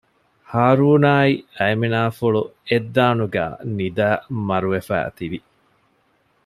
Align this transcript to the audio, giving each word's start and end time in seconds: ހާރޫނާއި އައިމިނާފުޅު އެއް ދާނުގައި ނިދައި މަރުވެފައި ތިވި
ހާރޫނާއި 0.51 1.33
އައިމިނާފުޅު 1.57 2.41
އެއް 2.69 2.89
ދާނުގައި 2.95 3.55
ނިދައި 3.77 4.19
މަރުވެފައި 4.47 5.09
ތިވި 5.17 5.39